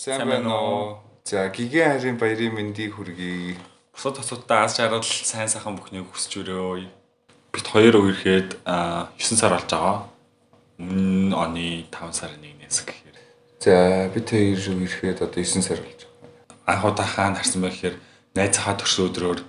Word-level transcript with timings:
Сайн 0.00 0.24
байна 0.24 0.56
уу? 0.56 0.96
За 1.28 1.52
гигэн 1.52 2.00
харийн 2.00 2.16
баярын 2.16 2.56
мэндийг 2.56 2.96
хүргэе. 2.96 3.60
Бусад 3.92 4.16
тосуудаа 4.16 4.64
аз 4.64 4.80
жаргал 4.80 5.04
сайн 5.04 5.44
сайхан 5.44 5.76
бүхнийг 5.76 6.08
хүсч 6.08 6.40
өрөө. 6.40 6.88
Бид 7.52 7.66
хоёр 7.68 8.00
үерхэд 8.00 8.64
9 8.64 9.36
сар 9.36 9.52
болж 9.52 9.68
байгаа. 9.68 10.08
Өмнө 10.80 11.36
оны 11.36 11.84
5 11.92 12.16
сарын 12.16 12.40
1-ээс 12.40 12.80
гэхээр. 12.88 13.16
За 13.60 14.08
бид 14.08 14.24
хоёр 14.24 14.56
үерхэд 14.72 15.20
одоо 15.20 15.36
9 15.36 15.68
сар 15.68 15.84
болж 15.84 16.00
байгаа. 16.08 16.64
Анх 16.64 16.84
удаа 16.88 17.04
хаана 17.04 17.36
харсан 17.36 17.60
байх 17.60 17.76
гэхээр 17.76 18.00
найзынхаа 18.40 18.80
төрсөн 18.80 19.04
өдрөөр 19.12 19.40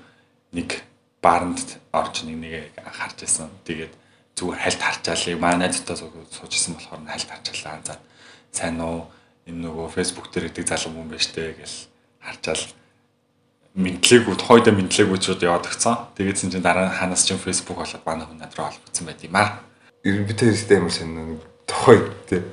нэг 0.51 0.83
бааранд 1.23 1.79
орж 1.95 2.27
нэг 2.27 2.35
нэгийг 2.43 2.75
харж 2.75 3.23
байсан. 3.23 3.47
Тэгээд 3.63 3.95
зүгээр 4.35 4.59
хальт 4.67 4.81
харчаалыг 4.83 5.39
манай 5.39 5.71
найзтай 5.71 5.95
суужсэн 5.95 6.75
болохоор 6.75 7.07
хальт 7.07 7.29
харчаалаа. 7.31 7.79
За 7.87 7.95
сайн 8.51 8.83
уу 8.83 9.07
энэ 9.49 9.61
нөгөө 9.65 9.87
фэйсбુક 9.95 10.29
дээр 10.29 10.49
гэдэг 10.49 10.67
залуу 10.67 10.93
хүн 10.93 11.09
байж 11.09 11.25
тээ 11.33 11.57
гэж 11.57 11.71
харчаал 12.21 12.63
мэдлээгүй 13.75 14.35
тухайдаа 14.35 14.73
мэдлээгүй 14.75 15.19
ч 15.23 15.31
удаа 15.31 15.55
яваад 15.55 15.71
гцсан. 15.71 16.11
Тэгээд 16.19 16.37
чинь 16.37 16.59
дараа 16.59 16.91
ханаас 16.91 17.23
чинь 17.23 17.39
фэйсбુક 17.39 17.79
болоод 17.79 18.03
манай 18.03 18.27
хүн 18.27 18.39
надраа 18.43 18.67
олгдсон 18.67 19.05
байт 19.07 19.23
юм 19.23 19.35
аа. 19.39 19.63
Ер 20.03 20.19
нь 20.19 20.27
би 20.27 20.33
тэрстэй 20.35 20.77
амар 20.77 20.91
сонир 20.91 21.39
тухайд 21.63 22.11
тээ. 22.27 22.43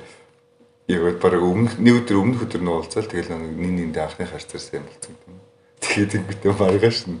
Яг 0.87 1.19
баг 1.19 1.35
өмнөх 1.43 1.75
нэг 1.75 2.07
өдөр 2.07 2.17
өмнөх 2.23 2.47
өдөр 2.47 2.63
нь 2.63 2.71
уулзаал 2.71 3.11
тэгэл 3.11 3.35
нэг 3.35 3.51
нэгэндээ 3.51 4.03
анхны 4.07 4.25
харцарсан 4.25 4.79
юм 4.79 4.87
болсон 4.87 5.13
юм. 5.27 5.37
Тэгээд 5.83 6.15
ингэдэ 6.23 6.55
маргааш 6.55 6.99
нь 7.11 7.19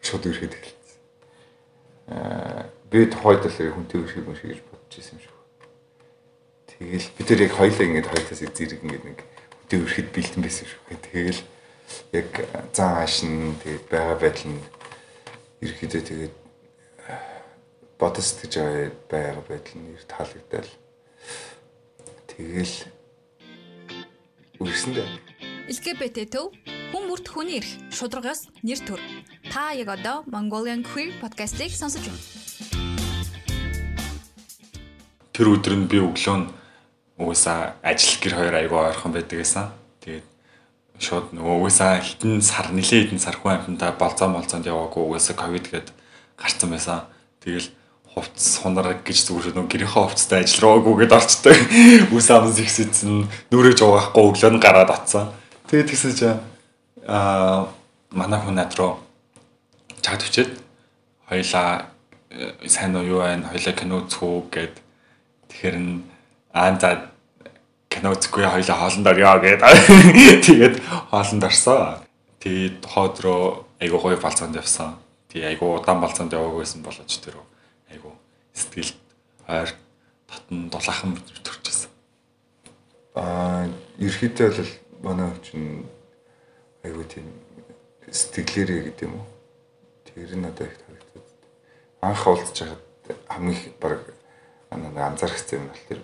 шууд 0.00 0.24
ирэхэд 0.24 0.56
эхэлсэн. 0.56 0.98
Аа 2.16 2.64
би 2.88 3.04
тухайд 3.06 3.44
л 3.44 3.52
хүнтэй 3.52 4.00
ирэх 4.00 4.16
юм 4.18 4.34
шиг 4.34 4.50
гэж 4.56 4.60
бодож 4.72 4.94
ирсэн 4.96 5.20
юм 5.20 5.22
шиг. 5.22 5.33
Тэгэл 6.84 7.08
бид 7.16 7.24
тэр 7.32 7.40
яг 7.48 7.56
хоёлаа 7.56 7.80
ингэж 7.88 8.06
хоёлаас 8.12 8.40
зэрэг 8.44 8.84
ингэ 8.84 9.00
нэг 9.08 9.18
хөдөө 9.64 9.80
өрхөд 9.88 10.08
бэлтэн 10.12 10.42
байсан 10.44 10.68
шүү. 10.68 11.00
Тэгэл 11.00 11.40
яг 12.12 12.28
зан 12.76 13.00
аашин 13.00 13.56
тэгээд 13.64 13.88
байгаа 13.88 14.16
байдал 14.20 14.52
нь 14.52 14.60
ерөөдөө 15.64 16.02
тэгээд 16.04 16.34
бодос 17.96 18.36
гэж 18.36 18.52
байгаа 19.08 19.40
байдал 19.48 19.76
нь 19.80 19.96
таалагдал. 20.04 20.68
Тэгэл 22.28 22.76
үргэсэндээ. 24.60 25.08
LGBT 25.72 26.28
төв 26.28 26.52
хүн 26.92 27.04
бүрт 27.08 27.32
хүний 27.32 27.64
эрх 27.64 27.70
шударгаас 27.88 28.52
нэр 28.60 28.80
төр. 28.84 29.00
Та 29.48 29.72
яг 29.72 29.88
одоо 29.88 30.28
Mongolian 30.28 30.84
Queer 30.84 31.16
podcast-ийг 31.24 31.72
сонсож 31.72 32.04
байна. 32.04 32.20
Тэр 35.32 35.56
өдөр 35.56 35.74
нь 35.80 35.88
би 35.88 36.04
өглөө 36.04 36.36
нь 36.44 36.63
угаасаа 37.18 37.74
ажил 37.82 38.18
гэр 38.22 38.34
хоёр 38.34 38.54
айгүй 38.54 38.80
ойрхон 38.90 39.12
байдаг 39.12 39.38
гэсэн. 39.38 39.70
Тэгээд 40.02 40.26
шууд 40.98 41.34
нөгөө 41.34 41.54
угаасаа 41.62 42.00
хитэн 42.02 42.42
сар 42.42 42.70
нилээ 42.74 43.06
хитэн 43.06 43.22
сар 43.22 43.36
хүн 43.38 43.58
амьтанда 43.58 43.94
болцоо 43.98 44.28
молцоонд 44.28 44.66
яваагүй 44.66 45.02
угаасаа 45.02 45.36
ковид 45.38 45.70
гээд 45.70 45.88
гарцсан 46.38 46.70
байсан. 46.70 47.06
Тэгэл 47.42 47.70
хувцс 48.14 48.62
сунараг 48.62 49.02
гэж 49.02 49.26
зүгээр 49.26 49.54
нөгөө 49.58 49.70
гэрийнхээ 49.74 50.02
хувцастай 50.06 50.42
ажил 50.42 50.62
руу 50.62 50.82
гүгээд 50.86 51.14
орчтой. 51.14 51.56
Үс 52.14 52.30
амс 52.34 52.58
ихсэдсэн 52.62 53.26
нүрэж 53.50 53.82
угаахгүй 53.82 54.22
өглөө 54.30 54.50
нь 54.54 54.62
гараад 54.62 54.90
атсан. 54.90 55.34
Тэгээд 55.66 55.90
тэгсэн 55.90 56.14
чинь 56.14 56.38
аа 57.06 57.74
манай 58.14 58.38
хүн 58.38 58.54
над 58.54 58.70
руу 58.78 59.02
чад 59.98 60.22
өчөөд 60.22 60.50
хоёлаа 61.26 61.90
сайн 62.66 62.94
уу 62.94 63.02
юу 63.02 63.20
байна 63.22 63.50
хоёлаа 63.50 63.74
кино 63.74 64.06
үзхүү 64.06 64.34
гэд 64.54 64.74
тэгэхээр 65.50 65.76
нь 65.82 66.13
Аа 66.54 66.78
за 66.78 67.10
кино 67.90 68.14
үзэхгүй 68.14 68.46
хоёлаа 68.46 68.78
хоолнд 68.78 69.06
орё 69.10 69.42
гэдэг. 69.42 69.58
Тэгээд 70.46 70.76
хоолнд 71.10 71.42
орсон. 71.42 71.98
Тэгээд 72.38 72.78
хоод 72.86 73.18
руу 73.26 73.66
айгуу 73.82 73.98
гоё 73.98 74.18
балцаанд 74.22 74.54
явсан. 74.54 74.94
Тэгээд 75.34 75.58
айгуу 75.58 75.82
удаан 75.82 75.98
балцаанд 75.98 76.30
яваагүйсэн 76.30 76.86
болооч 76.86 77.10
тэр 77.18 77.42
айгуу 77.90 78.14
сэтгэл 78.54 78.94
ойр 79.50 79.74
татан 80.30 80.70
дулаахан 80.70 81.18
төрчихсэн. 81.42 81.90
Аа 83.18 83.66
ерхийдээ 83.98 84.50
бол 84.54 84.70
манай 85.02 85.34
чинь 85.42 85.90
айгуу 86.86 87.02
тийм 87.02 87.26
сэтгэлээрээ 88.06 88.94
гэдэг 88.94 89.10
юм 89.10 89.18
уу. 89.18 89.26
Тэр 90.06 90.38
нь 90.38 90.46
одоо 90.46 90.70
их 90.70 90.78
харагдаад. 90.86 91.28
Анх 91.98 92.22
уулзж 92.30 92.58
байхад 92.62 92.82
хамгийн 93.26 93.74
баг 93.82 94.02
анзаарах 94.70 95.42
юм 95.50 95.66
бол 95.66 95.82
тэр 95.90 96.00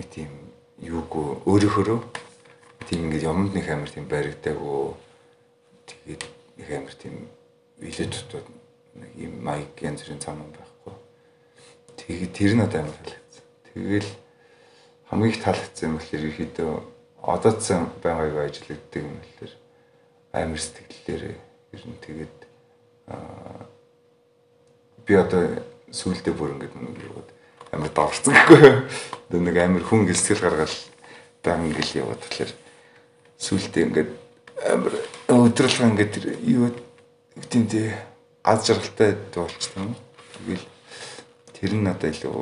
нэг 0.00 0.08
тийм 0.08 0.32
юугүй 0.80 1.44
өөрийнхөө 1.44 2.00
тийм 2.88 3.12
ингээд 3.12 3.28
юмд 3.28 3.52
нэг 3.52 3.68
амар 3.68 3.92
тийм 3.92 4.08
баригдаагүй 4.08 4.96
тэгээд 5.84 6.22
нэг 6.56 6.68
амар 6.72 6.94
тийм 6.96 7.28
вилэжтүүд 7.84 8.46
нэг 8.96 9.10
юм 9.20 9.44
майк 9.44 9.76
янз 9.84 10.00
бүрийн 10.00 10.24
цам 10.24 10.40
байхгүй. 10.40 10.94
Тэгээд 12.00 12.32
тэр 12.32 12.52
нь 12.56 12.64
одоо 12.64 12.80
амар 12.80 12.96
таалагдсан. 12.96 13.44
Тэгэл 13.68 14.10
хамгийн 15.12 15.32
их 15.36 15.42
таалагдсан 15.44 15.84
юм 15.84 15.96
бол 16.00 16.14
ерөөхдөө 16.16 16.72
одоодсан 17.20 17.80
байгаа 18.00 18.26
юу 18.32 18.40
ажилладаг 18.40 19.04
юм 19.04 19.20
бол 19.20 19.52
амар 20.32 20.60
сэтгэлээр 20.64 21.22
ер 21.76 21.82
нь 21.84 22.00
тэгээд 22.00 22.36
би 25.04 25.12
одоо 25.12 25.60
сүулдэ 25.92 26.32
бүр 26.32 26.56
ингээд 26.56 26.74
нэг 26.80 26.96
юу 27.04 27.20
амар 27.72 27.90
даварцсан 27.94 28.34
гэхгүй. 28.34 28.60
Тэгээ 29.30 29.44
нэг 29.46 29.56
амар 29.62 29.84
хүн 29.86 30.06
гэлсгэл 30.10 30.42
гаргаад 30.42 30.74
дан 31.42 31.66
ингээл 31.70 32.02
яваад 32.02 32.20
тэгэхээр 32.26 32.52
сүултээ 33.38 33.82
ингээд 33.86 34.10
амар 34.66 34.94
өдрөлгөө 35.30 35.88
ингээд 35.94 36.14
юу 36.50 36.74
гэдэг 37.38 37.64
тий 37.70 37.88
аз 38.42 38.66
жаргалтай 38.66 39.16
болчихсон. 39.34 39.94
Тэгэл 40.34 40.66
тэр 41.54 41.72
нь 41.78 41.86
надад 41.86 42.10
илүү 42.10 42.34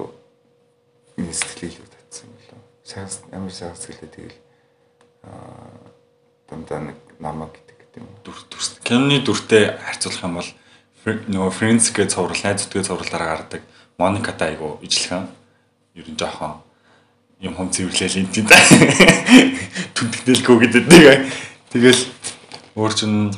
миний 1.21 1.37
сэтгэлийг 1.37 1.77
илүү 1.77 1.89
татсан 1.93 2.33
лөө. 2.33 2.61
Сайн 2.89 3.09
амар 3.37 3.53
сайн 3.53 3.77
сэтгэлээ 3.77 4.13
тэгэл 4.17 4.39
аа 5.29 5.89
дандаа 6.49 6.81
нэг 6.89 6.99
намаа 7.21 7.53
гэдэг 7.53 7.77
гэдэг 7.77 8.01
юм. 8.01 8.09
Дүр 8.25 8.39
дүрс. 8.49 8.81
Киноны 8.81 9.21
дүртэй 9.21 9.77
харьцуулах 9.77 10.25
юм 10.25 10.41
бол 10.41 10.51
нөгөө 11.05 11.53
Friends 11.53 11.93
гэж 11.93 12.17
цуврал, 12.17 12.41
найз 12.43 12.65
зүтгээ 12.65 12.89
цувралаараа 12.89 13.29
гардаг 13.37 13.63
Моникатай 13.99 14.55
айгу 14.55 14.79
ижлэхэн. 14.81 15.27
Ер 15.99 16.07
нь 16.07 16.19
жоохон 16.19 16.63
юм 17.43 17.55
хом 17.55 17.71
цэвэрлээл 17.71 18.23
энэ 18.23 18.31
тийм 18.31 18.47
түнтгэлгүй 19.95 20.57
гэдэг. 20.71 20.87
Тэгэл 21.75 22.03
өөр 22.79 22.93
чин 22.95 23.35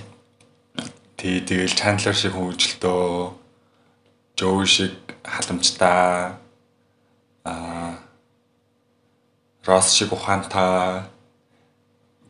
тий 1.16 1.40
тэгэл 1.40 1.76
Chandler 1.76 2.12
шиг 2.16 2.32
хөвгөлтөө 2.36 3.32
Joey 4.36 4.64
шиг 4.64 4.96
халамжтай 5.24 6.36
аа 7.44 7.96
Ross 9.64 9.92
шиг 9.96 10.12
ухаантай 10.12 11.04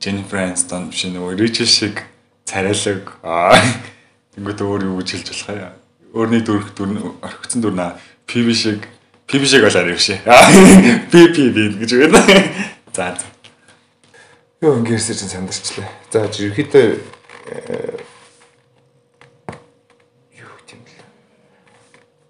Jennifer 0.02 0.42
Aniston 0.42 0.90
биш 0.90 1.06
нөгөө 1.06 1.38
Rachel 1.38 1.70
шиг 1.70 2.02
царайлаг. 2.46 3.14
Аа 3.22 3.54
тэнгуүт 4.34 4.58
өөр 4.58 4.90
юу 4.90 4.98
гэж 4.98 5.18
хэлж 5.18 5.28
болох 5.30 5.70
юм. 5.70 5.74
Өөрний 6.10 6.42
дүрх 6.42 6.74
дүр 6.74 7.14
орхигдсон 7.22 7.62
дүр 7.62 7.74
наа 7.78 7.94
PV 8.30 8.54
шиг 8.54 8.86
PV 9.26 9.42
шиг 9.46 9.62
болоо 9.66 9.90
явшээ. 9.90 10.22
PPV 11.10 11.82
гэж 11.82 11.90
байна. 11.98 12.22
За. 12.94 13.18
Юу 14.62 14.78
ингээрсээ 14.78 15.18
чинь 15.18 15.34
сандарчлаа. 15.34 15.90
За 16.14 16.30
ерөөхдөө 16.30 16.86
юу 20.38 20.46
юм 20.62 20.82
бэ? 20.86 20.94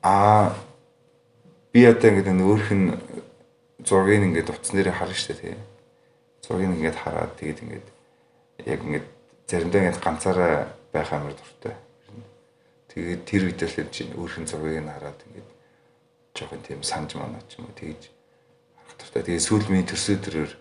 Аа 0.00 0.56
би 1.72 1.84
одоо 1.84 2.10
ингэ 2.16 2.32
өөрх 2.32 2.72
нь 2.72 2.96
зургийг 3.84 4.24
ингээд 4.24 4.48
утас 4.56 4.72
нэрээ 4.72 4.96
харна 4.96 5.12
штэ 5.12 5.36
тий. 5.36 5.56
Зургийг 6.40 6.80
ингээд 6.80 6.96
хараад 6.96 7.36
тэгээд 7.36 7.60
ингээд 7.60 7.86
яг 8.72 8.80
ингээд 8.88 9.06
заримдаа 9.48 9.80
ингээд 9.84 10.00
ганцаараа 10.00 10.72
байх 10.92 11.12
амар 11.12 11.36
дуртай. 11.36 11.76
Тэгээд 12.88 13.22
тэр 13.28 13.42
үед 13.52 13.60
л 13.60 13.92
чинь 13.92 14.16
өөрх 14.16 14.40
нь 14.40 14.48
зургийг 14.48 14.80
нь 14.80 14.92
хараад 14.92 15.20
ингээд 15.28 15.59
жоохон 16.34 16.62
тийм 16.62 16.82
санаж 16.82 17.14
манаа 17.14 17.42
ч 17.48 17.58
юм 17.58 17.66
уу 17.66 17.74
тэгж 17.74 18.10
харах 18.76 18.96
туфта. 18.98 19.22
Тэгээ 19.22 19.42
сүүл 19.42 19.66
миний 19.70 19.86
төрсө 19.86 20.16
төрөөр 20.20 20.52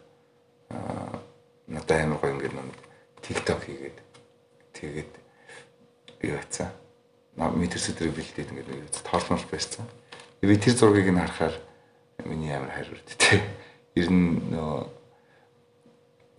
надад 1.69 1.99
амар 2.01 2.19
гоё 2.19 2.33
ингээд 2.33 2.55
нэг 2.57 2.77
TikTok 3.21 3.59
хийгээд 3.65 3.97
тэгээд 4.73 5.11
юу 6.25 6.35
яцсан. 6.37 6.73
Наа 7.37 7.53
миний 7.53 7.69
төрсө 7.69 7.93
төрөөр 7.93 8.17
бэлдээд 8.17 8.49
ингээд 8.49 8.69
юу 8.73 8.89
тоолмол 9.05 9.45
байсан. 9.49 9.85
Би 10.41 10.57
тэр 10.57 10.75
зургийг 10.75 11.09
нь 11.13 11.21
харахаар 11.21 11.55
миний 12.25 12.53
амар 12.53 12.73
хайр 12.73 12.89
үрд 12.89 13.09
тээ. 13.17 13.41
Ер 13.95 14.09
нь 14.09 14.49
нөө 14.49 14.89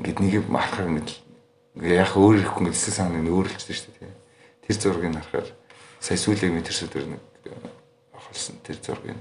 ингээд 0.03 0.19
нэг 0.21 0.33
юм 0.43 0.57
харахаар 0.57 0.91
ингээд 0.91 1.11
яг 1.87 2.13
өөр 2.19 2.43
ихгүй 2.43 2.61
ингээд 2.67 2.79
эсэ 2.79 2.91
санаа 2.99 3.23
нь 3.23 3.31
өөрлөжтэй 3.31 3.77
шүү 3.77 3.93
дээ. 3.95 4.15
Тэр 4.67 4.77
зургийг 4.77 5.11
нь 5.15 5.19
харахаар 5.19 5.49
сая 6.03 6.19
миний 6.51 6.65
төрсө 6.67 6.91
төрөөр 6.91 7.15
нэг 7.15 7.23
авахлсан 8.31 8.57
тэр 8.63 8.79
зургийг 8.79 9.19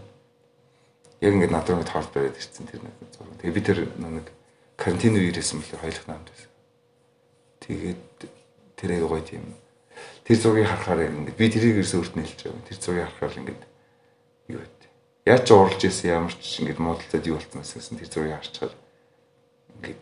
яг 1.19 1.33
ингээд 1.33 1.51
надад 1.51 1.73
ингээд 1.73 1.91
тоолт 1.91 2.11
бариад 2.13 2.37
ирсэн 2.37 2.65
тэр 2.69 2.81
нэг 2.85 2.95
зураг. 3.11 3.35
Тэгээ 3.41 3.57
би 3.57 3.61
тэр 3.65 3.79
нэг 3.97 4.25
карантин 4.77 5.17
үеэс 5.19 5.51
юм 5.51 5.61
л 5.65 5.81
хоёулах 5.81 6.07
намд 6.07 6.27
байсан. 6.29 6.51
Тэгээд 7.59 8.03
тэр 8.77 8.89
аяга 8.93 9.09
гоё 9.09 9.23
тийм 9.25 9.43
тэр 10.23 10.37
зургийг 10.37 10.69
харахаар 10.69 11.11
ингээд 11.11 11.35
би 11.35 11.45
тэрийг 11.49 11.81
ерөөсөө 11.83 11.99
өртнө 11.99 12.23
хэлж 12.23 12.39
байгаа. 12.45 12.67
Тэр 12.69 12.77
зургийг 12.79 13.07
харахаар 13.09 13.39
ингээд 13.43 13.63
юу 14.53 14.59
вэ? 14.63 14.67
Яаж 15.27 15.43
ч 15.43 15.49
уралж 15.51 15.81
исэн 15.83 16.09
ямар 16.15 16.33
ч 16.39 16.63
ингээд 16.63 16.79
модалцаад 16.79 17.27
юу 17.27 17.35
болсон 17.35 17.61
гэсэн 17.67 17.99
тэр 17.99 18.09
зургийг 18.13 18.37
харчихаар 18.39 18.73
ингээд 19.75 19.99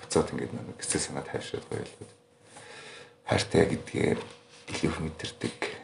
буцаад 0.00 0.28
ингээд 0.32 0.52
нэг 0.56 0.78
хэсэг 0.80 1.00
санаа 1.04 1.28
гоё 1.28 1.84
л. 1.84 2.16
Хайртай 3.28 3.68
гэдгээ 3.68 4.16
илүү 4.72 4.92
мэдэрдэг. 5.04 5.77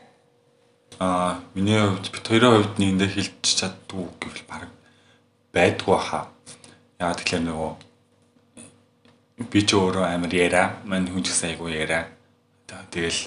Аа 0.99 1.41
миний 1.55 1.81
хувьд 1.81 2.11
бит 2.13 2.27
хоёрын 2.29 2.55
хувьд 2.55 2.79
нэгэндээ 2.79 3.11
хэлж 3.15 3.43
чаддгүй 3.43 4.07
гэвэл 4.21 4.45
баг 4.49 4.63
байдгүй 5.55 5.99
хаа. 5.99 6.31
Яагаад 7.01 7.19
тэгэхээр 7.19 7.45
нөгөө 7.51 7.73
би 9.51 9.61
ч 9.67 9.75
өөрөө 9.75 10.05
амар 10.07 10.31
яриа, 10.31 10.79
мань 10.87 11.11
хүн 11.11 11.27
ч 11.27 11.35
гэсэн 11.35 11.55
айгүй 11.55 11.75
яриа. 11.75 12.07
Тэгэл 12.95 13.27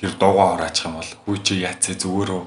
хэр 0.00 0.12
дуугаа 0.16 0.56
ороочих 0.56 0.88
юм 0.88 0.96
бол 0.96 1.12
хүү 1.26 1.36
чи 1.44 1.54
яцээ 1.60 2.00
зүгөөрөө 2.00 2.42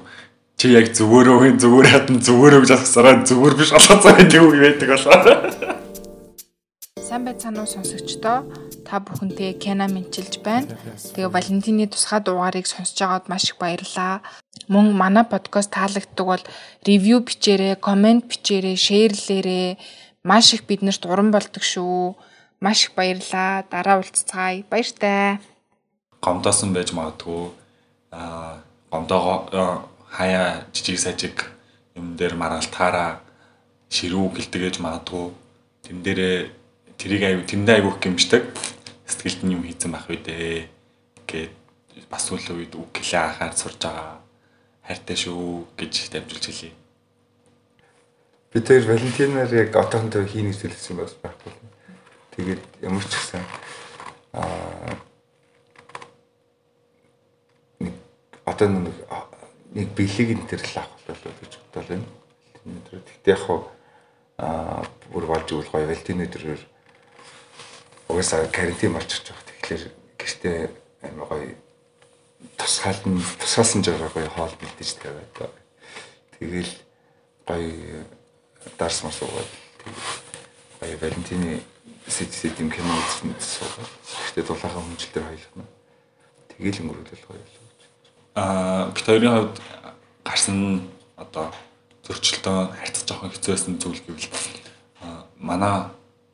чи 0.58 0.66
яг 0.74 0.90
зүгөөрөө 0.90 1.38
хин 1.42 1.58
зүгээр 1.62 1.88
хатан 1.92 2.18
зүгөөрөө 2.18 2.60
гэж 2.66 2.72
асараа 2.74 3.22
зүгээр 3.22 3.54
биш 3.58 3.70
алхацаа 3.70 4.12
гэдэг 4.18 4.40
үг 4.42 4.54
байдаг 4.58 4.88
болоо. 4.90 5.81
Сайн 7.12 7.28
байцгаана 7.28 7.60
уу 7.60 7.68
сонсогчдоо. 7.68 8.38
Та 8.88 8.96
бүхэнтэй 9.04 9.52
Кена 9.60 9.84
мэнчилж 9.84 10.40
байна. 10.40 10.72
Тэгээ 10.96 11.28
Валентины 11.28 11.84
тусгай 11.84 12.24
дугаарыг 12.24 12.64
сонсож 12.64 12.96
байгаад 12.96 13.28
маш 13.28 13.52
их 13.52 13.60
баярлалаа. 13.60 14.24
Мөн 14.72 14.96
манай 14.96 15.28
подкаст 15.28 15.76
таалагддаг 15.76 16.24
бол 16.24 16.44
ревю 16.88 17.20
бичээрэй, 17.20 17.76
комент 17.76 18.32
бичээрэй, 18.32 18.80
шеэрлээрэй. 18.80 19.76
Маш 20.24 20.56
их 20.56 20.64
биднэрт 20.64 21.04
уран 21.04 21.28
болдог 21.28 21.60
шүү. 21.60 22.16
Маш 22.64 22.88
их 22.88 22.96
баярлалаа. 22.96 23.68
Дараа 23.68 24.00
уулзцаая. 24.00 24.64
Баяртай 24.72 25.36
гомдоосон 26.24 26.72
байж 26.72 26.96
магадгүй 26.96 27.52
аа 28.08 28.64
гомдоогоо 28.88 29.84
хаяа 30.08 30.64
жижиг 30.72 30.96
сажиг 30.96 31.52
юм 31.92 32.16
дээр 32.16 32.40
маргалтаараа 32.40 33.20
ширүү 33.92 34.32
гэлдэгэж 34.32 34.80
магадгүй 34.80 35.28
тэн 35.84 36.00
дээрээ 36.00 36.61
тэрийг 37.02 37.22
аяг 37.26 37.42
тэндээ 37.50 37.82
айгүйх 37.82 37.98
гимждэг 37.98 38.46
сэтгэлд 39.10 39.42
нь 39.42 39.54
юм 39.58 39.66
хийцэн 39.66 39.90
байх 39.90 40.06
үү 40.06 40.22
дээ 40.22 40.70
гэд 41.26 41.50
бас 42.06 42.30
үл 42.30 42.46
үед 42.54 42.78
үг 42.78 42.94
гэлээ 42.94 43.18
анхаар 43.26 43.58
сурж 43.58 43.82
байгаа 43.82 44.22
хайртай 44.86 45.16
шүү 45.18 45.66
гэж 45.74 46.14
дамжуулж 46.14 46.46
хэлье. 46.46 46.70
Би 48.54 48.58
тэр 48.62 48.86
Валентинаар 48.86 49.50
яг 49.50 49.74
отоохонтой 49.74 50.30
хийх 50.30 50.54
зүйлсэн 50.54 51.02
бас 51.02 51.18
байхгүй. 51.18 51.50
Тэгээд 52.38 52.62
ямар 52.86 53.02
ч 53.02 53.18
гэсэн 53.18 53.42
аа 54.38 54.94
одоо 58.46 58.68
нэг 58.70 58.94
нэг 59.74 59.88
бэлэг 59.98 60.38
энэ 60.38 60.46
төр 60.46 60.62
л 60.62 60.78
авах 60.78 61.02
болов 61.02 61.34
гэж 61.42 61.52
бодлоо 61.74 61.98
юм. 61.98 62.06
Тэгтээ 62.62 63.34
яг 63.34 63.42
аа 64.38 64.86
бүр 65.10 65.26
болж 65.26 65.50
игэл 65.50 65.66
гоё 65.66 65.90
валентин 65.90 66.22
өдрөөр 66.30 66.62
угаасаа 68.12 68.46
карантин 68.52 68.92
болчихж 68.92 69.32
байгаа. 69.32 69.44
Тэгэхээр 69.48 69.84
гэртээ 70.20 70.58
амар 71.08 71.26
гоё 71.32 71.56
тусгаалн 72.60 73.16
тусгаалсан 73.40 73.80
жагаа 73.80 74.10
гоё 74.12 74.28
хоол 74.28 74.54
бэлдэж 74.60 74.90
тавиад. 75.00 75.56
Тэгэл 76.36 76.72
гоё 77.48 78.04
дарс 78.76 79.02
мас 79.02 79.16
уугаад 79.24 79.50
гоё 80.80 80.96
валентины 81.00 81.64
сэт 82.06 82.32
сэт 82.36 82.60
юм 82.60 82.68
кино 82.68 82.92
үзсэн 83.00 83.32
суугаад. 83.40 83.90
Гэхдээ 84.28 84.44
дулаахан 84.44 84.84
хүнжил 84.84 85.12
дээр 85.16 85.26
хоёлох 85.32 85.54
нь. 85.56 85.70
Тэгэл 86.52 86.80
өнгөрүүлэл 86.84 87.26
гоё 87.26 87.40
болов 87.40 87.62
аа 88.34 88.88
бит 88.88 89.04
хоёрын 89.04 89.32
хувьд 89.36 89.60
гарсан 90.24 90.88
одоо 91.16 91.52
зөрчилдөө 92.06 92.58
харьцаж 92.80 93.04
жоохон 93.08 93.30
хэцүү 93.30 93.52
байсан 93.52 93.76
зүйл 93.76 94.00
гэвэл 94.08 94.28
манай 95.36 95.92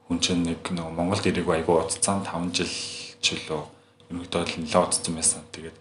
хүн 0.08 0.18
чинь 0.24 0.42
нэг 0.42 0.64
нэг 0.72 0.88
Монголд 0.96 1.28
ирээгүй 1.28 1.60
айгүй 1.60 1.76
уцсан 1.84 2.24
5 2.24 2.56
жил 2.56 2.74
ч 3.20 3.36
лөө 3.46 3.62
ерөнхийдөө 4.08 4.42
л 4.42 4.56
нэлээд 4.64 4.88
уцсан 4.88 5.14
байсан. 5.14 5.44
Тэгээд 5.52 5.76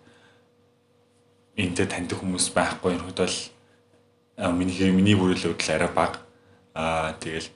энтэй 1.58 1.88
таньдаг 1.88 2.20
хүмүүс 2.20 2.52
байхгүй 2.52 3.00
ерөнхийдөө 3.00 3.28
л 3.32 3.40
миний 4.54 4.92
миний 4.92 5.16
бүрэлдэхүүн 5.16 5.64
л 5.64 5.74
арай 5.74 5.92
бага. 5.96 6.20
Аа 6.76 7.16
тэгэл 7.24 7.48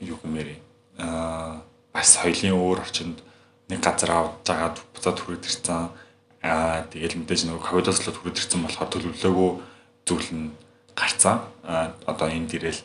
юу 0.00 0.16
гэмээр 0.24 0.56
аа 1.04 1.62
бас 1.92 2.16
соёлын 2.16 2.56
өөр 2.56 2.80
орчинд 2.80 3.20
нэг 3.68 3.80
газар 3.84 4.10
авч 4.10 4.40
жагаад 4.48 4.76
буцаад 4.96 5.20
хүрээд 5.20 5.46
ирсэн 5.46 5.92
Аа 6.46 6.86
тэгэл 6.92 7.18
мэдээж 7.18 7.50
нөгөө 7.50 7.62
ковидослоод 7.64 8.16
хүрээд 8.22 8.38
ирсэн 8.38 8.60
болохоор 8.62 8.90
төлөвлөгөө 8.92 9.50
зүйл 10.06 10.30
нь 10.36 10.54
гарцсан. 10.94 11.42
Аа 11.66 11.90
одоо 12.06 12.28
энд 12.30 12.54
ирэл 12.54 12.80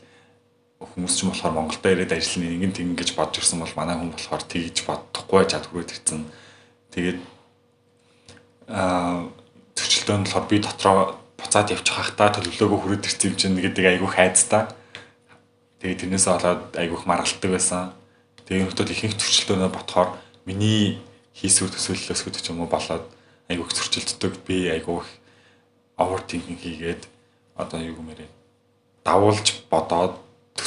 хүмүүс 0.81 1.13
ч 1.13 1.29
болохоор 1.29 1.53
Монголд 1.53 1.85
ирээд 1.85 2.17
ажиллана 2.17 2.53
ингэн 2.57 2.73
тэгин 2.73 2.97
гэж 2.97 3.13
бодож 3.13 3.37
ирсэн 3.37 3.61
бол 3.61 3.77
манай 3.77 3.95
хүн 4.01 4.11
болохоор 4.11 4.43
тэгж 4.49 4.77
бодохгүй 4.89 5.45
чад 5.45 5.65
хүрээд 5.69 5.93
ирсэн. 5.93 6.25
Тэгээд 6.89 7.19
аа 8.73 9.29
төчлөлтөнд 9.77 10.25
болохоор 10.25 10.47
би 10.49 10.57
дотроо 10.57 10.97
буцаад 11.37 11.69
явчих 11.69 11.93
хахта 11.93 12.33
төлөвлөгөө 12.33 12.79
хүрээд 12.81 13.05
ирсэн 13.05 13.29
юм 13.29 13.35
чинь 13.37 13.61
гэдэг 13.61 13.85
айгүй 13.93 14.09
хайцтай. 14.09 14.63
Тэгээд 15.85 16.01
тэрнээсээ 16.01 16.33
болоод 16.33 16.63
айгүйх 16.73 17.03
маргалдаг 17.05 17.51
байсан. 17.53 17.93
Тэгээд 18.49 18.73
өөртөө 18.73 18.85
ихэнх 18.89 19.15
төчлөлтөөнөө 19.21 19.69
ботхоор 19.69 20.09
миний 20.49 20.97
хийсвэр 21.37 21.71
төсөөллөөс 21.71 22.21
гэдэг 22.25 22.49
юм 22.49 22.65
уу 22.65 22.69
болоод 22.69 23.05
айгүй 23.47 23.65
их 23.65 23.75
зөрчилддөг 23.77 24.33
би 24.47 24.69
айгүй 24.73 25.01
их 25.01 25.09
овертинкинг 26.01 26.59
хийгээд 26.59 27.01
одоо 27.55 27.79
юу 27.79 27.95
гэмээрээ 27.99 28.29
давуулж 29.05 29.47
бодоод 29.69 30.17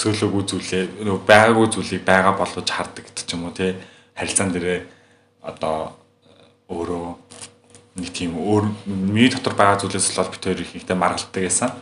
төсөөлөөгүй 0.05 0.45
зүйлээ 0.45 0.85
нөгөө 1.01 1.23
байгаагүй 1.25 1.67
зүйлийг 1.73 2.05
байгаа 2.05 2.37
болгож 2.37 2.69
хардаг 2.69 3.09
гэдэг 3.09 3.25
ч 3.25 3.31
юм 3.33 3.49
уу 3.49 3.57
тий. 3.57 3.73
Харилцаан 4.13 4.53
дээрээ 4.53 4.81
одоо 5.41 5.97
өөрөө 6.69 7.07
нэг 8.05 8.11
тийм 8.13 8.37
өөр 8.37 8.65
миний 8.85 9.33
дотор 9.33 9.57
байгаа 9.57 9.81
зүйлээс 9.81 10.13
л 10.13 10.29
бид 10.29 10.45
хоёр 10.45 10.61
их 10.61 10.77
ихтэй 10.77 10.97
маргалдаг 10.97 11.33
байсан. 11.33 11.73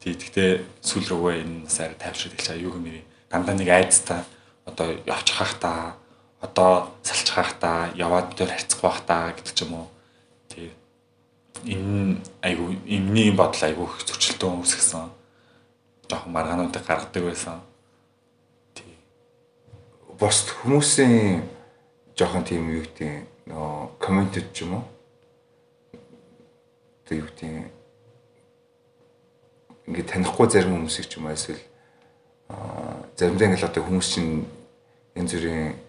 Тий 0.00 0.16
гэхдээ 0.16 0.64
сүүл 0.80 1.06
рүүгээ 1.12 1.36
энэ 1.44 1.68
сар 1.68 1.92
тайвшраад 2.00 2.34
хэлчихэ 2.40 2.64
юу 2.64 2.72
гэмээр 2.72 3.04
дандаа 3.28 3.54
нэг 3.54 3.68
айцтай 3.68 4.24
одоо 4.64 4.96
явчих 5.04 5.36
хах 5.36 5.54
та 5.60 6.00
одоо 6.40 6.90
салчих 7.02 7.34
хах 7.36 7.52
та 7.60 7.92
яваад 7.94 8.34
дээр 8.34 8.50
харьцах 8.50 8.80
бах 8.80 9.00
та 9.04 9.36
гэдэг 9.36 9.54
ч 9.54 9.62
юм 9.68 9.74
уу. 9.76 9.88
Энэ 11.64 12.18
айгу 12.42 12.74
эмний 12.86 13.30
бодол 13.30 13.62
айгу 13.62 13.86
их 13.86 14.02
зөрчилдөөн 14.02 14.58
үүсгэсэн. 14.62 15.21
Жохон 16.12 16.32
маргаануудыг 16.36 16.84
гаргадаг 16.84 17.24
байсан. 17.24 17.60
Тий. 18.76 18.92
Бос 20.20 20.44
хүмүүсийн 20.60 21.40
жохон 22.12 22.44
тийм 22.44 22.68
юу 22.68 22.84
гэдэг 22.84 23.48
нөө 23.48 23.96
комментэд 23.96 24.52
ч 24.52 24.68
юм 24.68 24.76
уу. 24.76 24.84
Тэг 27.08 27.24
юу 27.24 27.28
гэдэг 27.32 27.72
ингээд 29.88 30.10
танихгүй 30.12 30.46
зарим 30.52 30.76
хүмүүсийг 30.76 31.08
ч 31.08 31.16
юм 31.16 31.26
уу 31.26 31.32
эсвэл 31.32 31.64
аа 32.52 33.08
заримдаа 33.16 33.48
ингээд 33.48 33.68
одоо 33.72 33.82
хүмүүс 33.88 34.08
чинь 34.12 34.44
янз 35.16 35.32
бүрийн 35.32 35.80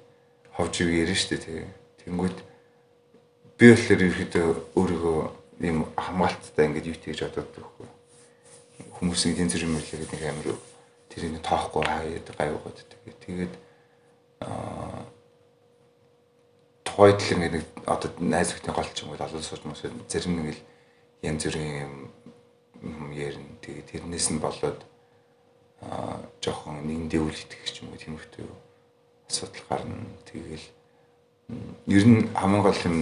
ховж 0.56 0.74
ив 0.82 0.88
ярина 0.88 1.20
шүү 1.20 1.30
дээ 1.36 1.44
тий. 1.44 1.68
Тэнгүүд 2.08 2.38
би 3.60 3.66
болохоор 3.76 4.02
ерөөдөө 4.08 4.48
өөрийгөө 4.72 5.20
ийм 5.68 5.84
хамгаалттай 6.00 6.66
ингээд 6.72 6.90
юу 6.90 6.98
тэгж 7.04 7.20
бодоод 7.28 7.52
байхгүй. 7.52 7.93
Хүмүүсийн 9.04 9.36
эдийн 9.36 9.52
засгийн 9.52 9.76
мэдлэгэд 9.76 10.12
нэг 10.16 10.24
амар 10.32 10.48
тэрийг 11.12 11.44
тоохгүй 11.44 11.84
хаяад 11.84 12.28
гайвгаад 12.40 12.78
тэгээд 12.88 13.20
тэгээд 13.20 13.54
аа 14.48 15.04
тухайд 16.88 17.20
л 17.20 17.34
ингээд 17.36 17.56
нэг 17.60 17.66
одоо 17.84 18.10
найз 18.24 18.56
бүхний 18.56 18.76
гол 18.76 18.88
ч 18.96 19.04
юм 19.04 19.12
уу 19.12 19.20
олон 19.20 19.44
сууж 19.44 19.62
мос 19.68 19.84
зарим 19.84 20.40
нэг 20.40 20.56
л 20.56 20.62
янз 21.26 21.44
бүрийн 21.44 22.08
юм 22.80 23.12
ярина. 23.12 23.60
Тэгээд 23.60 23.92
тэрнээс 23.92 24.28
нь 24.32 24.40
болоод 24.40 24.80
аа 25.82 26.22
жоохон 26.40 26.86
нэгэн 26.88 27.10
дэвүүл 27.10 27.44
итгэх 27.44 27.82
юм 27.82 27.92
уу 27.92 28.00
тиймэрхүү 28.00 28.48
асуудал 29.26 29.66
гарна. 29.70 30.08
Тэгэл 30.30 30.68
ер 31.92 32.06
нь 32.08 32.30
хамгийн 32.38 32.64
гол 32.64 32.82
юм 32.88 32.98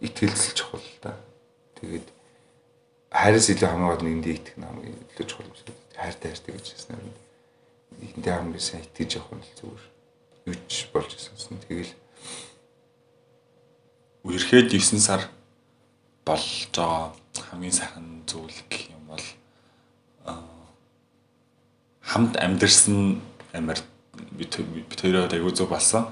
итгэлцэл 0.00 0.56
чухал 0.56 0.88
да. 1.02 1.14
Тэгээд 1.78 2.06
хайраас 3.14 3.46
илүү 3.46 3.68
хамаагаад 3.70 4.02
нэгэндээ 4.02 4.34
итгэх 4.34 4.56
нь 4.58 4.66
хамгийн 4.66 4.98
илүү 5.14 5.26
чухал 5.30 5.46
юм 5.46 5.54
шиг. 5.54 5.70
Хайртай 5.94 6.28
хайртай 6.34 6.52
гэж 6.58 6.66
хэлсэн 6.74 6.98
юм. 6.98 7.14
Нэгэндээ 8.02 8.34
хамгийн 8.34 8.64
сайн 8.66 8.82
итгэж 8.82 9.10
явах 9.22 9.38
нь 9.38 9.46
зүгээр. 9.54 9.84
Юуч 10.50 10.72
болж 10.90 11.10
ирсэн. 11.14 11.62
Тэгэл 11.62 11.92
үерхэд 14.26 14.74
9 14.74 14.98
сар 14.98 15.22
болж 16.26 16.74
байгаа 16.74 17.14
хамгийн 17.54 17.76
сайхан 17.78 18.26
зүйл 18.26 18.58
гэх 18.66 18.90
юм 18.90 19.04
бол 19.06 19.26
хамт 22.02 22.34
амьдэрсэн 22.40 23.22
бид 24.34 24.52
бид 24.58 24.98
хоёроо 24.98 25.30
айгүй 25.30 25.52
зөв 25.54 25.70
болсон. 25.70 26.10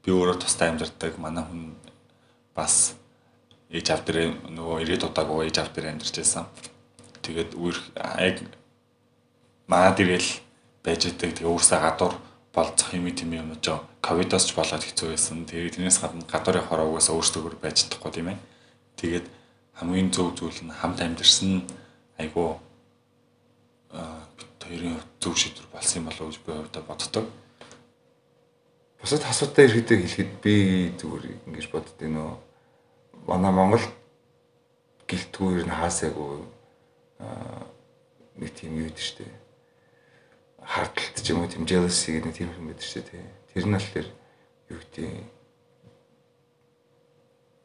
Би 0.00 0.14
өөрөө 0.16 0.40
тустай 0.40 0.70
амьдардаг. 0.70 1.18
Манай 1.18 1.44
хүн 1.44 1.74
бас 2.54 2.94
ээж 3.72 3.86
аав 3.92 4.02
дээр 4.04 4.18
нөгөө 4.48 4.76
90 4.84 5.08
удаагүй 5.08 5.48
ээж 5.48 5.56
аав 5.60 5.70
дээр 5.72 5.90
амьдарч 5.92 6.14
байсан. 6.16 6.44
Тэгээд 7.22 7.50
үер 7.54 7.76
яг 7.96 8.36
маа 9.68 9.92
дэрэл 9.92 10.30
байж 10.84 11.08
идэг. 11.08 11.36
Тэгээ 11.36 11.52
өөрсдөө 11.52 11.80
гадуур 11.84 12.14
болцох 12.54 12.90
юм 12.96 13.08
тийм 13.12 13.32
юм 13.36 13.52
уу 13.52 13.60
жоо 13.60 13.84
ковидос 14.00 14.48
ч 14.48 14.56
болоод 14.56 14.84
хэцүү 14.84 15.12
байсан. 15.12 15.44
Тэгээд 15.44 15.76
тэрнээс 15.76 16.00
гадна 16.00 16.24
гадуур 16.24 16.60
явахаар 16.64 16.88
угаасаа 16.88 17.16
өөрсдөө 17.16 17.60
байж 17.60 17.84
чадахгүй 17.84 18.12
тийм 18.12 18.28
ээ. 18.32 18.38
Тэгээд 18.96 19.26
хамгийн 19.76 20.08
зөв 20.10 20.32
зүйл 20.32 20.60
нь 20.64 20.72
хамт 20.72 21.04
амьдэрсэн 21.04 21.62
айгуу 22.16 22.56
аа 23.92 24.28
хоёрын 24.68 25.00
зөв 25.20 25.34
шийдвэр 25.36 25.68
болсон 25.72 25.98
юм 26.00 26.06
болов 26.08 26.20
уу 26.20 26.28
гэж 26.28 26.38
би 26.44 26.52
хувьдаа 26.52 26.82
боддог. 26.84 27.24
Бусад 29.00 29.24
асуудал 29.24 29.64
ирэхдээ 29.64 29.98
хэлэхэд 30.00 30.32
би 30.44 30.54
зүгээр 31.00 31.24
ингэж 31.48 31.66
боддیں۔ 31.72 32.12
нөө 32.12 32.47
манай 33.28 33.52
Монгол 33.52 33.84
гэлтгүүр 35.08 35.68
нь 35.68 35.76
хаасаагүй 35.76 36.40
аа 37.20 37.68
нэг 38.40 38.50
тийм 38.56 38.80
юу 38.80 38.88
гэдэг 38.88 39.04
штеп 39.04 39.48
хардталт 40.68 41.16
ч 41.24 41.32
юм 41.32 41.40
уу 41.40 41.48
тийм 41.48 41.64
jealousy 41.64 42.20
гэдэг 42.20 42.34
тийм 42.36 42.52
юм 42.52 42.68
байдаг 42.68 42.84
шүү 42.84 43.02
дээ. 43.08 43.24
Тэр 43.54 43.64
нь 43.66 43.76
аль 43.78 43.88
тэр 43.88 44.06
юу 44.68 44.80
гэдэг 44.84 45.08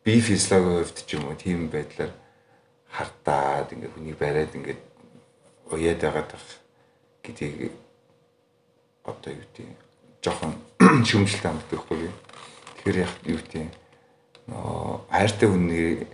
би 0.08 0.14
физиологийн 0.24 0.88
хувьд 0.88 1.00
ч 1.04 1.10
юм 1.20 1.24
уу 1.28 1.36
тийм 1.36 1.68
байдлаар 1.68 2.12
хартаад 2.88 3.76
ингээ 3.76 3.92
хүний 3.92 4.16
бариад 4.16 4.56
ингээ 4.56 4.78
уяад 5.68 6.00
байгаад 6.00 6.32
гэдгийг 7.28 7.76
одоо 9.04 9.32
юу 9.36 9.44
гэдэг 9.52 9.68
жоохон 10.24 10.56
шүмжлэлтэй 11.08 11.52
амт 11.52 11.68
байхгүй. 11.68 12.08
Тэгэхээр 12.08 12.98
яг 13.04 13.14
юу 13.28 13.40
гэдэг 13.44 13.68
хайртай 14.48 15.48
хүний 15.48 16.08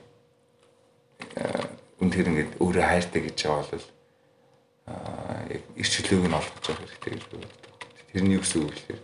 үнээр 1.99 2.27
ингээд 2.29 2.51
өөрөө 2.61 2.85
хайртай 2.85 3.21
гэж 3.25 3.37
байгаа 3.43 3.65
бол 3.73 3.87
яг 5.49 5.63
эрч 5.75 5.91
чөлөөг 5.97 6.27
нь 6.29 6.37
олгож 6.37 6.65
явах 6.69 6.85
хэрэгтэй 6.85 7.13
гэж 7.17 7.25
боддог. 7.33 7.73
Тэрний 8.13 8.35
юу 8.37 8.43
гэсэн 8.45 8.61
үг 8.65 8.77
вэ 8.89 8.95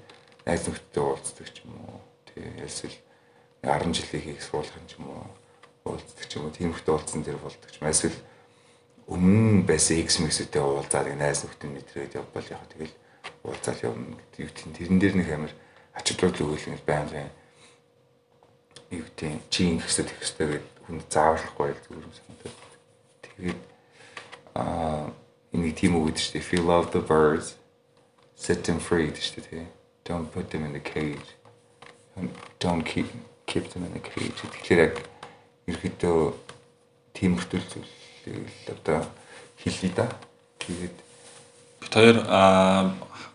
найз 0.45 0.61
нөхдөдөө 0.65 1.05
уулздаг 1.09 1.47
ч 1.49 1.57
юм 1.65 1.73
уу. 1.73 1.99
Тий 2.29 2.45
ялсэл 2.61 2.95
10 3.65 3.97
жилийн 3.97 4.23
хийх 4.23 4.41
суулгах 4.45 4.85
юм 4.97 5.05
уу. 5.09 5.27
уулздаг 5.85 6.25
ч 6.29 6.31
юм 6.37 6.45
уу. 6.45 6.53
Тиймэрхүү 6.53 6.93
уулзсан 6.93 7.21
дээр 7.25 7.39
болдог 7.41 7.69
ч 7.69 7.81
юм. 7.81 7.89
Эсвэл 7.89 8.17
өмнө 9.09 9.65
байсан 9.65 10.01
X 10.01 10.21
мэкстэй 10.21 10.61
уулзаад 10.61 11.09
найз 11.17 11.45
нөхдөд 11.45 11.69
мэдрээд 11.69 12.17
явбал 12.17 12.49
яг 12.49 12.63
тэгэл 12.73 12.93
уулзаал 13.45 13.93
явна 13.93 14.17
гэдэг 14.17 14.41
юу 14.41 14.51
тийм 14.53 14.71
тэрэн 14.73 14.99
дээр 15.01 15.15
нэг 15.17 15.29
амар 15.33 15.53
ач 15.93 16.05
холбогдол 16.09 16.53
өгөөл 16.53 16.69
юм 16.73 16.79
байна. 16.85 17.29
Юу 18.91 19.05
тийм 19.15 19.41
чи 19.49 19.65
ингэх 19.65 19.89
хэрэгтэй 19.89 20.05
тэгэх 20.05 20.21
хэрэгтэй 20.21 20.47
гэдэг 20.53 20.73
хүн 20.85 20.97
зааварлахгүй 21.09 21.69
л 21.73 21.81
зүгээр 21.85 22.05
юм 22.05 22.13
санагдаад. 22.13 22.57
Тэгээд 23.25 23.61
аа 24.55 25.09
нэг 25.55 25.73
тийм 25.73 25.97
үг 25.97 26.13
гэдэг 26.13 26.21
чинь 26.21 26.39
if 26.39 26.47
you 26.53 26.61
love 26.61 26.91
the 26.91 27.01
birds 27.01 27.57
set 28.37 28.63
them 28.63 28.79
free 28.79 29.09
гэдэг 29.09 29.25
чинь 29.49 29.67
don't 30.05 30.29
put 30.31 30.49
them 30.51 30.63
in 30.65 30.73
the 30.73 30.83
cage. 30.83 31.33
Don't 32.59 32.83
keep 32.85 33.09
keep 33.45 33.69
them 33.73 33.83
in 33.83 33.93
the 33.97 34.03
cage. 34.03 34.37
Тэгэхээр 34.37 34.79
яг 34.85 34.95
ерөөдөө 35.65 36.19
тийм 37.17 37.41
хөтөл 37.41 37.65
зүйлийг 37.65 38.45
одоо 38.69 39.01
хэлье 39.57 39.89
да. 39.95 40.07
Тэгээд 40.61 40.95
бид 41.81 41.93
хоёр 41.93 42.17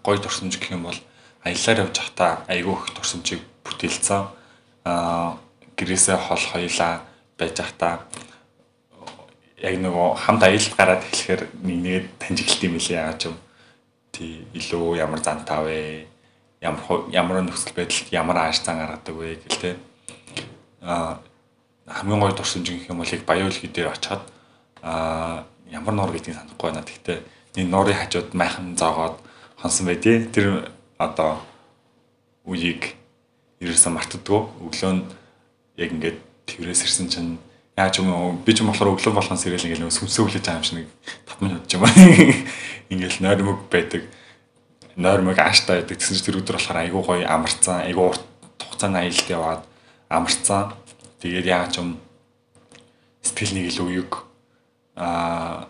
гоё 0.02 0.18
дурсамж 0.22 0.56
гэх 0.58 0.70
юм 0.70 0.86
бол 0.86 0.98
аяллаар 1.42 1.88
явж 1.88 1.96
захта 1.96 2.44
айгүй 2.46 2.74
их 2.74 2.94
дурсамжийг 2.94 3.42
бүтээлцэн 3.64 4.30
гэрээсээ 4.84 6.16
хол 6.16 6.44
хоёлаа 6.52 6.92
байж 7.38 7.56
захта 7.56 8.00
яг 9.60 9.74
нөгөө 9.76 10.08
хамт 10.16 10.42
аялалд 10.42 10.74
гараад 10.76 11.02
эхлэхээр 11.04 11.42
нэг 11.62 12.04
таньж 12.18 12.38
эхэлт 12.40 12.64
юм 12.64 12.76
лээ 12.80 12.96
яагаад 12.96 13.18
ч 13.20 13.24
юм 13.28 13.36
тий 14.12 14.32
илүү 14.56 14.96
ямар 15.00 15.20
зантаа 15.20 15.60
вэ 15.64 16.06
ямар 16.60 16.84
ямар 17.12 17.36
нөхцөл 17.44 17.76
байдалд 17.76 18.08
ямар 18.12 18.36
ааш 18.40 18.60
цан 18.64 18.80
гаргадаг 18.80 19.14
вэ 19.16 19.36
гэлтэй 19.44 19.74
а 20.80 21.20
хамгийн 21.86 22.20
гоё 22.20 22.32
дурсамж 22.32 22.70
гэх 22.70 22.88
юм 22.88 22.98
бол 23.00 23.12
яг 23.12 23.22
баяуулгий 23.24 23.68
дээр 23.68 23.92
очиод 23.92 24.22
а 24.82 25.44
ямар 25.70 25.94
нуур 25.94 26.12
гэдгийг 26.12 26.36
санахгүй 26.36 26.70
байна. 26.70 26.82
Гэхдээ 26.82 27.18
нэг 27.56 27.66
нуурын 27.70 27.98
хажууд 27.98 28.34
майхан 28.34 28.76
зоогоод 28.76 29.16
хонсон 29.56 29.86
байдیں۔ 29.86 30.30
Тэр 30.32 30.70
одоо 30.98 31.40
үеийг 32.44 32.94
ерөөсөө 33.60 33.92
мартдаггүй. 33.92 34.40
Өглөө 34.64 34.92
нь 34.96 35.02
яг 35.76 35.90
ингээд 35.92 36.18
тэрээс 36.48 36.84
ирсэн 36.88 37.08
чинь 37.12 37.36
яаж 37.76 38.00
юм 38.00 38.40
би 38.40 38.52
ч 38.56 38.64
юм 38.64 38.72
болохоор 38.72 38.96
өглөө 38.96 39.12
болгон 39.12 39.36
сэрэл 39.36 39.68
ингээл 39.68 39.84
нөө 39.84 39.92
сүмсөө 39.92 40.24
хүлээж 40.32 40.44
байгаа 40.48 40.60
юм 40.60 40.64
шиг 40.64 40.76
нэг 40.80 40.88
5 41.28 41.44
минут 41.44 41.64
ч 41.68 41.76
юм 41.76 41.84
аа. 41.84 41.92
Ингээл 42.92 43.20
нойрмог 43.20 43.68
байдаг. 43.68 44.02
Нойрмог 44.96 45.36
ааштай 45.36 45.84
байдаг. 45.84 46.00
Гэсэн 46.00 46.16
чинь 46.16 46.26
тэр 46.32 46.40
өдөр 46.40 46.56
болохоор 46.56 46.80
айгуу 46.80 47.02
гоё 47.04 47.28
амарцсан 47.28 47.84
айгуу 47.84 48.16
урт 48.16 48.24
хугацааны 48.64 48.96
аялалд 49.04 49.28
яваад 49.28 49.62
амарцсан. 50.08 50.72
Тэгээд 51.20 51.46
яаж 51.52 51.72
юм 51.84 52.00
сэтгэл 53.20 53.60
нэг 53.60 53.68
илүү 53.76 53.88
юг 54.00 54.24
а 54.96 55.68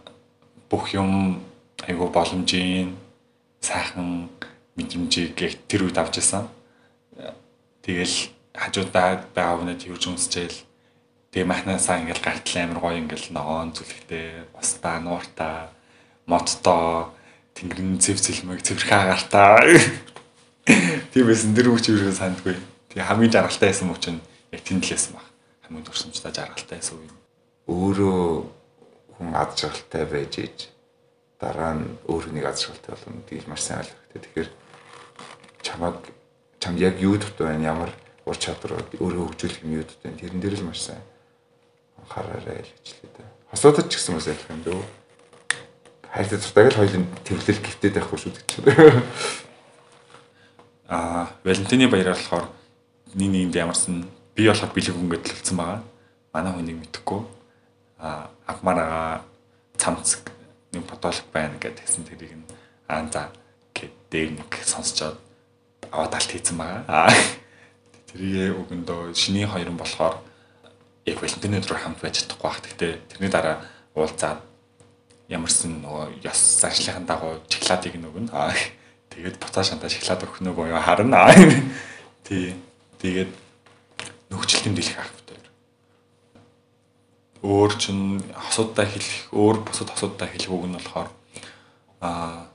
бүх 0.70 0.94
юм 0.94 1.42
айгуу 1.82 2.06
боломжийн 2.14 2.94
сайхан 3.58 4.30
мэдрэмжийг 4.78 5.34
яг 5.42 5.54
тэр 5.66 5.90
үед 5.90 5.98
авч 5.98 6.22
ирсэн 6.22 6.46
тэгэл 7.84 8.16
хажууд 8.54 8.90
байгаа 8.92 9.56
хүнээ 9.58 9.78
тэрж 9.80 10.04
үнсчээл 10.10 10.58
Тэгээ 11.30 11.46
махнасаа 11.46 12.02
ингээл 12.02 12.26
гартал 12.26 12.58
амир 12.58 12.78
гоё 12.82 12.98
ингээл 12.98 13.30
ногоон 13.30 13.70
зүлэгтэй 13.70 14.50
бас 14.50 14.74
та 14.82 14.98
нууртаа 14.98 15.70
модтой 16.26 17.14
тэнгэрийн 17.54 18.02
зэв 18.02 18.18
зэлмэг 18.18 18.66
цэвэрхэн 18.66 18.98
агартаа. 18.98 19.62
Тийм 21.14 21.26
байсан 21.30 21.54
тэр 21.54 21.70
үуч 21.70 21.86
юу 21.86 22.10
сандгүй. 22.10 22.58
Тэгээ 22.90 23.06
хамгийн 23.06 23.30
жаргалтай 23.30 23.70
байсан 23.70 23.86
мөч 23.86 24.10
нь 24.10 24.18
яг 24.50 24.62
тэнд 24.66 24.82
л 24.82 24.90
байсан 24.90 25.12
баг. 25.14 25.26
Хамгийн 25.70 25.86
дурсамжтай 25.86 26.34
жаргалтай 26.34 26.76
байсан 26.82 26.98
үе. 26.98 27.14
Өөрөө 27.70 28.20
хүн 29.14 29.30
ад 29.30 29.54
жаргалтай 29.54 30.02
байж 30.10 30.34
ээж 30.34 30.58
дараа 31.38 31.78
нь 31.78 31.94
өөр 32.10 32.34
нэг 32.34 32.42
ад 32.50 32.58
жаргалтай 32.58 32.90
болно 32.90 33.22
гэж 33.30 33.46
маш 33.46 33.62
сайн 33.62 33.86
ойлгох 33.86 34.02
хэрэгтэй. 34.10 34.22
Тэгэхээр 34.34 34.50
чамаг 35.62 36.10
чамд 36.60 36.78
яг 36.78 37.00
юу 37.00 37.16
дутуу 37.16 37.48
байна 37.48 37.72
ямар 37.72 37.90
ур 38.28 38.36
чадвар 38.36 38.84
өөрөө 39.00 39.24
хөгжүүлэх 39.32 39.64
юм 39.64 39.80
юу 39.80 39.84
дутуу 39.88 40.04
байна 40.04 40.20
тэрэн 40.20 40.40
дээр 40.40 40.56
л 40.60 40.68
маш 40.68 40.80
сайн 40.84 41.02
анхаараарай 42.04 42.62
л 42.62 42.72
гэж 42.76 42.86
хэлээ 42.86 43.12
дээ. 43.16 43.28
Хосуудад 43.50 43.88
ч 43.88 43.96
гэсэн 43.96 44.14
бас 44.14 44.26
ялах 44.28 44.50
юм 44.50 44.62
дөө. 44.66 44.82
Хайртай 46.10 46.38
дуртайг 46.38 46.68
л 46.70 46.78
хоёулын 46.78 47.06
төвлөл 47.24 47.60
гифтэд 47.64 47.94
байхгүй 47.96 48.18
шүү 48.18 48.32
дээ. 48.34 49.02
Аа, 50.90 51.30
Валентины 51.46 51.86
баяраар 51.86 52.18
болохоор 52.18 52.46
нэг 53.14 53.28
нэгэнд 53.30 53.54
ямарсан 53.54 54.10
би 54.34 54.50
болохоор 54.50 54.74
бэлэг 54.74 54.96
өнгөд 54.98 55.22
төлсөн 55.22 55.56
байгаа. 55.56 55.80
Манай 56.34 56.52
хүнийг 56.52 56.78
мэдхгүй. 56.82 57.22
Аа, 58.02 58.26
авмараа 58.46 59.22
цамцэг 59.78 60.34
нэг 60.74 60.82
фотолог 60.90 61.26
байна 61.30 61.54
гэдэг 61.62 61.86
тэгсэн 61.86 62.04
тэрийг 62.10 62.34
нь 62.34 62.46
аа 62.90 63.06
за 63.06 63.30
гэд 63.74 63.94
дээр 64.10 64.30
нэг 64.34 64.50
сонсчоод 64.66 65.14
аваад 65.92 66.14
алт 66.14 66.30
хийсэн 66.30 66.56
байгаа. 66.56 66.84
Аа, 66.88 67.12
тэрийг 68.10 68.56
өгөндөө 68.56 69.14
шиний 69.14 69.46
хоёр 69.46 69.70
нь 69.70 69.80
болохоор 69.80 70.16
яг 71.06 71.18
Валентины 71.22 71.58
өдрөөр 71.60 71.82
хамт 71.82 72.00
байж 72.00 72.22
чадахгүй 72.22 72.46
байх. 72.50 72.62
Гэхдээ 72.62 72.92
тэрний 73.10 73.30
дараа 73.30 73.56
уулзаад 73.94 74.40
ямарсан 75.30 75.82
нөгөө 75.82 76.26
ёс 76.26 76.40
зарчлалын 76.62 77.06
дагуу 77.06 77.38
шоколадыг 77.46 77.94
нөгөн. 77.98 78.28
Аа 78.34 78.54
тэгээд 79.10 79.38
буцаа 79.38 79.64
шантаа 79.64 79.90
шоколад 79.90 80.26
өгөх 80.26 80.42
нөгөө 80.42 80.66
юу 80.74 80.82
харна. 80.82 81.30
Тий. 82.26 82.54
Тэгээд 83.00 83.32
нөхцөл 84.30 84.62
тэмдэглэх 84.66 85.10
битээр. 85.16 85.46
Өөр 87.40 87.72
чин 87.80 88.20
асуудаа 88.36 88.84
хэлэх, 88.84 89.32
өөр 89.32 89.64
бусад 89.64 89.88
асуудаа 89.94 90.28
хэлэх 90.28 90.50
үг 90.52 90.66
нь 90.68 90.76
болохоор 90.76 91.08
аа 92.04 92.50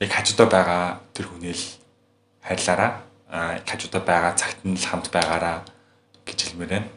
яг 0.00 0.10
хажуудаа 0.14 0.48
байгаа 0.48 0.84
тэр 1.12 1.26
хүнээл 1.28 1.64
хайрлаараа 2.48 2.92
аа 3.30 3.60
хажуудаа 3.68 4.02
байгаа 4.10 4.32
цагт 4.40 4.60
нь 4.64 4.78
л 4.78 4.86
хамт 4.90 5.08
байгаараа 5.14 5.64
гэж 6.26 6.38
хэлмээр 6.42 6.72
байна 6.74 6.88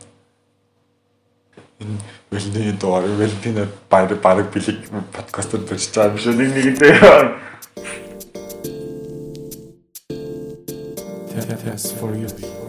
энэ 1.84 1.98
Валентины 2.32 2.74
дугаар 2.80 3.06
Валентина 3.06 3.68
баг 3.90 4.22
баг 4.22 4.52
бэлэг 4.54 4.80
подкастад 5.14 5.70
бичиж 5.70 5.96
байгаа 5.96 6.12
юм 6.12 6.18
шиг 6.18 6.36
нэг 6.38 6.50
нэгэндээ. 6.56 6.96
Test 11.64 11.96
for 11.98 12.12
you. 12.12 12.63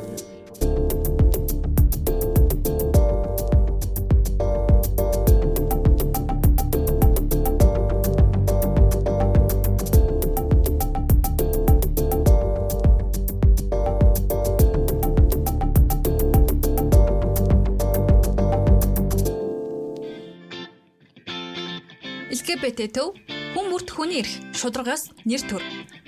LGBT 22.64 22.96
төв 22.96 23.12
хүн 23.52 23.66
бүрт 23.68 23.92
хүний 23.92 24.22
эрх, 24.24 24.32
шударгаас 24.56 25.10
нэр 25.28 25.42
төр. 25.44 25.62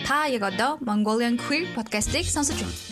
Та 0.09 0.25
яг 0.33 0.49
одоо 0.49 0.81
Mongolian 0.81 1.37
Queer 1.37 1.69
podcast-ийг 1.77 2.25
сонсож 2.33 2.57
байна. 2.65 2.86